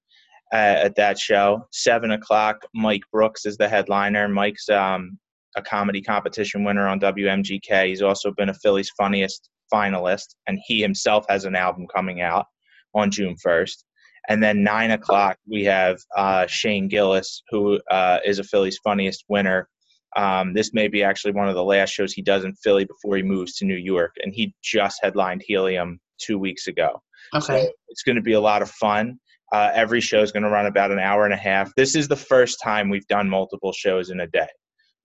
uh, 0.53 0.57
at 0.57 0.95
that 0.95 1.19
show. 1.19 1.67
Seven 1.73 2.13
o'clock, 2.13 2.65
Mike 2.73 3.03
Brooks 3.11 3.47
is 3.47 3.57
the 3.57 3.69
headliner. 3.69 4.29
Mike's 4.29 4.69
um, 4.69 5.19
a 5.57 5.63
comedy 5.63 6.01
competition 6.01 6.63
winner 6.63 6.87
on 6.87 7.01
WMGK. 7.01 7.89
He's 7.89 8.03
also 8.03 8.31
been 8.31 8.49
a 8.49 8.55
Philly's 8.55 8.91
Funniest 8.97 9.51
finalist, 9.75 10.37
and 10.47 10.59
he 10.67 10.81
himself 10.81 11.25
has 11.29 11.47
an 11.47 11.57
album 11.57 11.87
coming 11.93 12.21
out 12.21 12.47
on 12.95 13.11
June 13.11 13.35
1st. 13.45 13.83
And 14.29 14.43
then 14.43 14.63
nine 14.63 14.93
o'clock, 14.93 15.37
we 15.49 15.65
have 15.65 15.99
uh, 16.17 16.47
Shane 16.47 16.89
Gillis, 16.89 17.43
who 17.51 17.81
uh, 17.91 18.19
is 18.25 18.39
a 18.39 18.45
Philly's 18.45 18.79
Funniest 18.85 19.25
winner. 19.29 19.69
Um, 20.17 20.53
this 20.53 20.73
may 20.75 20.89
be 20.89 21.03
actually 21.03 21.33
one 21.33 21.49
of 21.49 21.55
the 21.55 21.65
last 21.65 21.91
shows 21.91 22.13
he 22.13 22.23
does 22.23 22.45
in 22.45 22.55
Philly 22.57 22.85
before 22.85 23.17
he 23.17 23.23
moves 23.23 23.57
to 23.57 23.65
New 23.65 23.77
York, 23.77 24.15
and 24.23 24.33
he 24.35 24.55
just 24.63 25.01
headlined 25.03 25.43
Helium 25.47 25.99
two 26.19 26.39
weeks 26.39 26.67
ago. 26.67 27.03
Okay. 27.35 27.65
So 27.65 27.71
it's 27.89 28.03
going 28.03 28.17
to 28.17 28.23
be 28.23 28.35
a 28.35 28.41
lot 28.41 28.63
of 28.63 28.71
fun. 28.71 29.19
Uh, 29.53 29.71
every 29.75 30.01
show 30.01 30.23
is 30.23 30.33
going 30.33 30.45
to 30.45 30.49
run 30.49 30.67
about 30.67 30.91
an 30.91 30.99
hour 30.99 31.25
and 31.25 31.35
a 31.35 31.39
half. 31.39 31.75
This 31.77 31.95
is 31.95 32.09
the 32.09 32.17
first 32.17 32.59
time 32.63 32.89
we've 32.89 33.07
done 33.09 33.29
multiple 33.29 33.73
shows 33.73 34.11
in 34.11 34.21
a 34.21 34.27
day. 34.27 34.49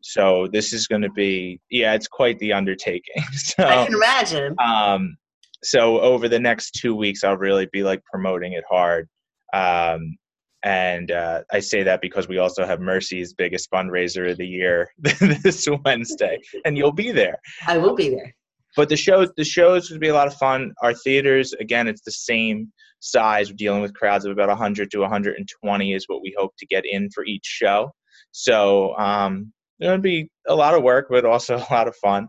So 0.02 0.48
this 0.54 0.74
is 0.74 0.88
going 0.88 1.02
to 1.02 1.12
be, 1.12 1.60
yeah, 1.70 1.94
it's 1.94 2.08
quite 2.08 2.40
the 2.40 2.54
undertaking. 2.54 3.24
I 3.58 3.86
can 3.86 3.94
imagine. 3.94 4.56
um, 4.60 5.18
so 5.64 6.00
over 6.00 6.28
the 6.30 6.40
next 6.40 6.72
two 6.72 6.96
weeks, 6.96 7.24
I'll 7.24 7.38
really 7.38 7.68
be 7.72 7.84
like 7.84 8.04
promoting 8.06 8.54
it 8.54 8.64
hard. 8.70 9.08
Um, 9.54 10.18
and 10.64 11.12
uh, 11.12 11.44
I 11.52 11.60
say 11.60 11.84
that 11.84 12.02
because 12.02 12.28
we 12.28 12.38
also 12.40 12.66
have 12.66 12.80
Mercy's 12.82 13.34
biggest 13.34 13.70
fundraiser 13.72 14.30
of 14.32 14.38
the 14.38 14.48
year 14.48 14.90
this 14.98 15.68
Wednesday, 15.86 16.40
and 16.66 16.78
you'll 16.78 16.92
be 16.92 17.12
there 17.12 17.38
I 17.68 17.78
will 17.78 17.96
be 17.96 18.10
there. 18.10 18.34
but 18.76 18.90
the 18.90 18.98
shows 18.98 19.30
the 19.38 19.44
shows 19.46 19.90
would 19.92 20.00
be 20.02 20.08
a 20.10 20.14
lot 20.14 20.28
of 20.28 20.34
fun 20.36 20.74
our 20.84 20.94
theaters 20.94 21.54
again 21.54 21.88
it's 21.88 22.02
the 22.02 22.12
same 22.12 22.72
size 23.00 23.50
we're 23.50 23.56
dealing 23.56 23.82
with 23.82 23.94
crowds 23.94 24.26
of 24.26 24.32
about 24.32 24.50
100 24.50 24.90
to 24.92 25.00
120 25.00 25.94
is 25.94 26.06
what 26.08 26.22
we 26.24 26.34
hope 26.38 26.54
to 26.58 26.66
get 26.66 26.84
in 26.86 27.08
for 27.12 27.24
each 27.26 27.46
show 27.46 27.92
so 28.32 28.98
um 28.98 29.54
it 29.80 29.88
would 29.88 30.02
be 30.02 30.28
a 30.48 30.56
lot 30.56 30.74
of 30.74 30.82
work 30.84 31.06
but 31.10 31.24
also 31.24 31.56
a 31.70 31.74
lot 31.74 31.88
of 31.88 31.96
fun 31.98 32.28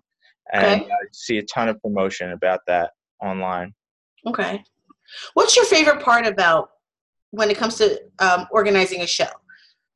and 0.53 0.83
Okay. 0.83 0.91
I 0.91 0.97
see 1.13 1.39
a 1.39 1.43
ton 1.45 1.69
of 1.69 1.81
promotion 1.83 2.31
about 2.33 2.61
that 2.67 2.91
online 3.23 3.75
Okay. 4.27 4.63
What's 5.35 5.57
your 5.57 5.65
favorite 5.65 6.01
part 6.01 6.27
about 6.27 6.71
when 7.31 7.51
it 7.51 7.57
comes 7.57 7.77
to 7.77 8.01
um, 8.19 8.47
organizing 8.51 9.03
a 9.03 9.07
show? 9.07 9.29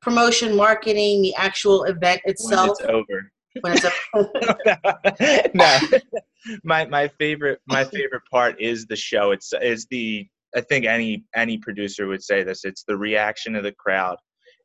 Promotion, 0.00 0.56
marketing, 0.56 1.22
the 1.22 1.34
actual 1.36 1.84
event 1.84 2.20
when 2.24 2.32
itself. 2.32 2.78
it's 2.80 2.88
over 2.88 3.30
When 3.60 3.74
it's 3.74 3.84
a, 3.84 5.50
no 5.54 5.78
my 6.64 6.86
my 6.86 7.08
favorite 7.18 7.60
my 7.66 7.84
favorite 7.84 8.22
part 8.30 8.60
is 8.60 8.86
the 8.86 8.96
show 8.96 9.30
it's 9.30 9.52
is 9.60 9.86
the 9.90 10.26
i 10.56 10.60
think 10.60 10.86
any 10.86 11.24
any 11.34 11.58
producer 11.58 12.06
would 12.06 12.22
say 12.22 12.42
this 12.42 12.64
it's 12.64 12.82
the 12.84 12.96
reaction 12.96 13.54
of 13.54 13.62
the 13.62 13.72
crowd 13.72 14.16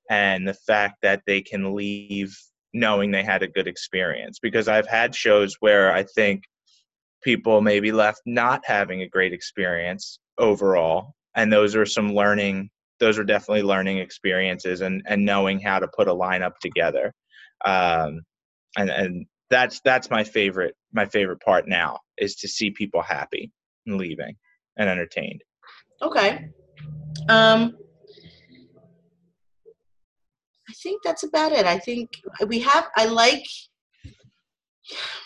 and 0.10 0.48
the 0.48 0.54
fact 0.54 0.96
that 1.02 1.22
they 1.28 1.42
can 1.42 1.76
leave 1.76 2.36
knowing 2.74 3.12
they 3.12 3.24
had 3.24 3.44
a 3.44 3.48
good 3.48 3.68
experience 3.68 4.40
because 4.40 4.68
i've 4.70 4.88
had 4.88 5.14
shows 5.14 5.56
where 5.60 5.94
i 5.94 6.02
think 6.16 6.44
people 7.24 7.62
maybe 7.62 7.92
left 7.92 8.22
not 8.26 8.62
having 8.66 9.02
a 9.02 9.10
great 9.10 9.34
experience 9.34 10.20
overall 10.38 11.14
and 11.36 11.52
those 11.52 11.76
are 11.76 11.86
some 11.86 12.14
learning 12.14 12.70
those 13.00 13.18
are 13.18 13.24
definitely 13.24 13.64
learning 13.64 13.98
experiences 13.98 14.82
and 14.82 15.02
and 15.08 15.26
knowing 15.26 15.60
how 15.60 15.80
to 15.80 15.88
put 15.96 16.08
a 16.08 16.14
lineup 16.14 16.58
together 16.62 17.14
um 17.66 18.22
and 18.78 18.90
and 18.90 19.26
that's 19.50 19.82
that's 19.82 20.10
my 20.10 20.24
favorite 20.24 20.76
my 20.94 21.06
favorite 21.06 21.40
part 21.42 21.68
now 21.68 22.00
is 22.18 22.36
to 22.36 22.48
see 22.48 22.70
people 22.70 23.02
happy 23.02 23.52
and 23.86 23.98
leaving 23.98 24.36
and 24.78 24.90
entertained 24.90 25.42
okay. 26.02 26.50
Um, 27.30 27.78
I 30.70 30.74
think 30.84 31.02
that's 31.04 31.24
about 31.24 31.52
it. 31.52 31.66
I 31.66 31.80
think 31.80 32.10
we 32.46 32.60
have. 32.60 32.90
I 32.96 33.06
like. 33.06 33.46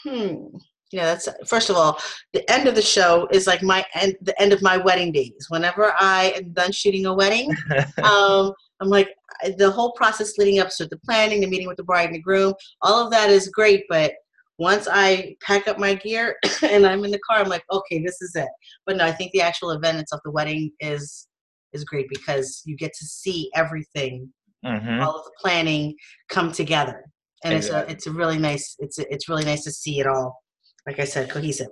Hmm. 0.04 0.46
You 0.92 1.00
know, 1.00 1.06
that's 1.06 1.28
first 1.48 1.70
of 1.70 1.76
all, 1.76 2.00
the 2.34 2.50
end 2.52 2.68
of 2.68 2.76
the 2.76 2.82
show 2.82 3.28
is 3.32 3.48
like 3.48 3.64
my 3.64 3.86
end. 3.96 4.16
The 4.22 4.40
end 4.42 4.54
of 4.54 4.62
my 4.62 4.78
wedding 4.78 5.12
days. 5.12 5.46
Whenever 5.50 5.94
I 6.00 6.34
am 6.36 6.54
done 6.54 6.72
shooting 6.72 7.06
a 7.06 7.14
wedding, 7.14 7.56
um, 8.04 8.54
I'm 8.82 8.90
like 8.90 9.10
the 9.58 9.72
whole 9.72 9.94
process 9.94 10.38
leading 10.38 10.60
up 10.60 10.70
to 10.78 10.86
the 10.88 10.98
planning, 11.06 11.42
the 11.42 11.48
meeting 11.48 11.68
with 11.68 11.78
the 11.78 11.84
bride 11.84 12.08
and 12.08 12.16
the 12.16 12.22
groom, 12.22 12.54
all 12.82 13.04
of 13.04 13.12
that 13.12 13.30
is 13.30 13.48
great. 13.50 13.84
But 13.90 14.14
once 14.58 14.88
I 14.92 15.36
pack 15.42 15.68
up 15.68 15.80
my 15.80 15.96
gear 15.96 16.36
and 16.64 16.86
I'm 16.86 17.04
in 17.04 17.12
the 17.12 17.20
car, 17.28 17.40
I'm 17.40 17.50
like, 17.50 17.64
okay, 17.72 18.02
this 18.04 18.22
is 18.22 18.36
it. 18.36 18.50
But 18.86 18.98
no, 18.98 19.06
I 19.06 19.12
think 19.12 19.32
the 19.32 19.42
actual 19.42 19.72
event 19.72 20.00
itself, 20.00 20.22
the 20.24 20.32
wedding, 20.32 20.72
is 20.80 21.28
is 21.74 21.86
great 21.86 22.08
because 22.10 22.62
you 22.66 22.76
get 22.76 22.92
to 23.00 23.06
see 23.06 23.50
everything, 23.56 24.32
hmm 24.66 25.02
all 25.02 25.16
of 25.16 25.24
the 25.24 25.32
planning 25.40 25.96
come 26.30 26.52
together, 26.52 27.06
and 27.44 27.54
Exactly. 27.54 27.94
it's 27.94 28.06
a 28.06 28.10
it's 28.10 28.16
a 28.16 28.18
really 28.18 28.38
nice 28.38 28.76
it's 28.80 29.00
a, 29.00 29.14
it's 29.14 29.30
really 29.30 29.46
nice 29.46 29.64
to 29.64 29.72
see 29.72 30.00
it 30.00 30.08
all. 30.08 30.41
Like 30.88 31.00
I 31.00 31.06
said, 31.06 31.30
cohesive. 31.30 31.68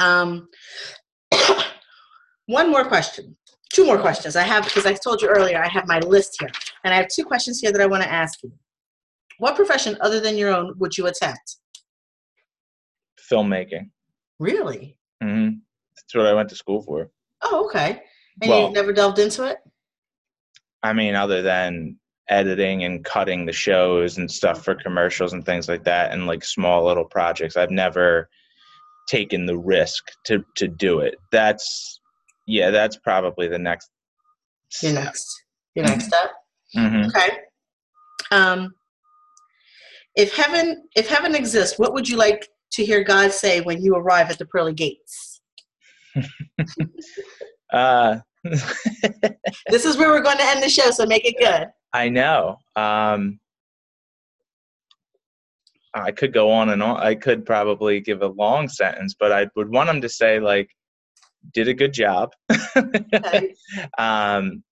Um, 0.00 0.48
one 2.46 2.70
more 2.70 2.84
question. 2.84 3.36
Two 3.72 3.86
more 3.86 3.98
questions 3.98 4.36
I 4.36 4.42
have 4.42 4.64
because 4.64 4.84
I 4.86 4.92
told 4.92 5.22
you 5.22 5.28
earlier 5.28 5.62
I 5.62 5.68
have 5.68 5.86
my 5.88 5.98
list 6.00 6.36
here, 6.38 6.50
and 6.84 6.92
I 6.92 6.96
have 6.98 7.08
two 7.08 7.24
questions 7.24 7.58
here 7.60 7.72
that 7.72 7.80
I 7.80 7.86
want 7.86 8.02
to 8.02 8.12
ask 8.12 8.42
you. 8.42 8.52
What 9.38 9.56
profession 9.56 9.96
other 10.02 10.20
than 10.20 10.36
your 10.36 10.54
own 10.54 10.74
would 10.78 10.96
you 10.96 11.06
attempt? 11.06 11.56
filmmaking 13.30 13.88
Really? 14.40 14.96
hmm 15.22 15.48
that's 15.94 16.14
what 16.14 16.26
i 16.26 16.34
went 16.34 16.48
to 16.50 16.56
school 16.56 16.82
for 16.82 17.08
Oh, 17.44 17.64
okay. 17.66 18.02
And 18.40 18.50
Well- 18.50 18.62
you've 18.64 18.72
never 18.72 18.92
delved 18.92 19.18
into 19.20 19.44
it? 19.48 19.58
i 20.82 20.92
mean 20.92 21.14
other 21.14 21.40
than 21.40 21.96
editing 22.32 22.84
and 22.84 23.04
cutting 23.04 23.44
the 23.44 23.52
shows 23.52 24.16
and 24.18 24.30
stuff 24.30 24.64
for 24.64 24.74
commercials 24.74 25.34
and 25.34 25.44
things 25.44 25.68
like 25.68 25.84
that 25.84 26.12
and 26.12 26.26
like 26.26 26.42
small 26.42 26.84
little 26.84 27.04
projects 27.04 27.56
i've 27.56 27.70
never 27.70 28.28
taken 29.08 29.44
the 29.46 29.56
risk 29.56 30.02
to 30.24 30.42
to 30.56 30.66
do 30.66 31.00
it 31.00 31.14
that's 31.30 32.00
yeah 32.46 32.70
that's 32.70 32.96
probably 32.96 33.48
the 33.48 33.58
next 33.58 33.90
Your 34.82 34.94
next, 34.94 35.26
your 35.74 35.84
next 35.84 36.06
step. 36.06 36.30
hmm 36.74 37.02
Okay. 37.08 37.30
Um, 38.30 38.72
if 40.16 40.34
heaven, 40.34 40.84
if 40.96 41.08
heaven 41.08 41.34
exists, 41.34 41.78
what 41.78 41.92
would 41.92 42.08
you 42.08 42.16
like 42.16 42.48
to 42.72 42.84
hear 42.84 43.04
God 43.04 43.32
say 43.32 43.60
when 43.60 43.82
you 43.82 43.94
arrive 43.94 44.30
at 44.30 44.38
the 44.38 44.46
pearly 44.46 44.72
gates? 44.72 45.40
uh 47.72 48.18
This 49.68 49.84
is 49.84 49.96
where 49.96 50.10
we're 50.10 50.22
going 50.22 50.38
to 50.38 50.44
end 50.44 50.62
the 50.62 50.68
show, 50.68 50.90
so 50.90 51.04
make 51.06 51.26
it 51.26 51.36
good. 51.38 51.68
I 51.92 52.08
know. 52.08 52.58
Um, 52.76 53.38
I 55.94 56.10
could 56.10 56.32
go 56.32 56.50
on 56.50 56.70
and 56.70 56.82
on. 56.82 56.98
I 57.00 57.14
could 57.14 57.44
probably 57.44 58.00
give 58.00 58.22
a 58.22 58.28
long 58.28 58.68
sentence, 58.68 59.14
but 59.18 59.30
I 59.32 59.48
would 59.56 59.70
want 59.70 59.88
them 59.88 60.00
to 60.00 60.08
say 60.08 60.40
like, 60.40 60.70
"Did 61.52 61.68
a 61.68 61.74
good 61.74 61.92
job." 61.92 62.30
Okay. 62.76 63.54
um, 63.98 64.62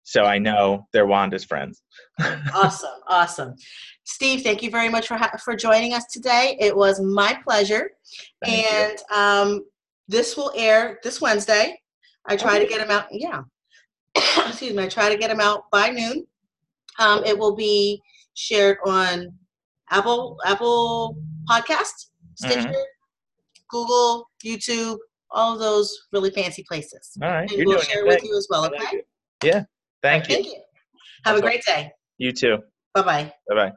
So 0.02 0.24
I 0.24 0.38
know 0.38 0.86
they're 0.92 1.06
Wanda's 1.06 1.44
friends. 1.44 1.82
awesome, 2.54 2.90
awesome. 3.06 3.54
Steve, 4.04 4.42
thank 4.42 4.62
you 4.62 4.70
very 4.70 4.88
much 4.88 5.06
for 5.06 5.16
ha- 5.16 5.36
for 5.42 5.54
joining 5.54 5.94
us 5.94 6.04
today. 6.12 6.56
It 6.58 6.76
was 6.76 7.00
my 7.00 7.38
pleasure. 7.44 7.90
Thank 8.44 8.64
you. 8.64 8.68
and 8.78 8.98
um, 9.14 9.64
this 10.08 10.36
will 10.36 10.52
air 10.56 10.98
this 11.04 11.20
Wednesday. 11.20 11.78
I 12.26 12.36
try 12.36 12.58
to 12.58 12.66
get 12.66 12.80
them 12.80 12.90
out. 12.90 13.06
Yeah, 13.12 13.42
excuse 14.16 14.74
me. 14.74 14.82
I 14.82 14.88
try 14.88 15.08
to 15.10 15.16
get 15.16 15.28
them 15.28 15.40
out 15.40 15.70
by 15.70 15.90
noon. 15.90 16.26
Um, 16.98 17.24
it 17.24 17.38
will 17.38 17.54
be 17.54 18.00
shared 18.34 18.78
on 18.84 19.32
Apple 19.90 20.38
Apple 20.44 21.16
Podcast, 21.48 22.06
Stitcher, 22.36 22.68
Mhm. 22.68 22.84
Google, 23.68 24.28
YouTube, 24.44 24.98
all 25.30 25.54
of 25.54 25.58
those 25.60 25.96
really 26.12 26.30
fancy 26.30 26.64
places. 26.68 27.16
All 27.22 27.28
right, 27.28 27.42
And 27.42 27.50
you're 27.52 27.66
we'll 27.66 27.76
doing 27.78 27.88
share 27.88 28.06
with 28.06 28.22
you 28.24 28.36
as 28.36 28.46
well. 28.50 28.66
Okay. 28.66 29.04
Yeah, 29.44 29.64
thank 30.02 30.28
you. 30.28 30.34
Thank 30.36 30.46
you. 30.46 30.62
Have 31.24 31.36
a 31.36 31.40
That's 31.40 31.42
all. 31.42 31.48
great 31.48 31.64
day. 31.64 31.92
You 32.18 32.32
too. 32.32 32.58
Bye 32.94 33.02
bye. 33.02 33.34
Bye 33.48 33.54
bye. 33.54 33.72